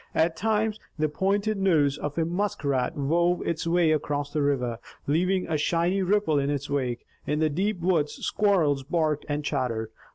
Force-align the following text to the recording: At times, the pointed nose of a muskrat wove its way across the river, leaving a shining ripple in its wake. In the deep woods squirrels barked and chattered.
At 0.15 0.35
times, 0.35 0.79
the 0.97 1.07
pointed 1.07 1.59
nose 1.59 1.95
of 1.95 2.17
a 2.17 2.25
muskrat 2.25 2.97
wove 2.97 3.45
its 3.45 3.67
way 3.67 3.91
across 3.91 4.33
the 4.33 4.41
river, 4.41 4.79
leaving 5.05 5.45
a 5.47 5.59
shining 5.59 6.05
ripple 6.05 6.39
in 6.39 6.49
its 6.49 6.71
wake. 6.71 7.05
In 7.27 7.37
the 7.37 7.51
deep 7.51 7.79
woods 7.81 8.13
squirrels 8.13 8.81
barked 8.81 9.27
and 9.29 9.45
chattered. 9.45 9.91